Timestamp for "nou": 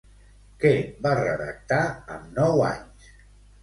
2.43-2.69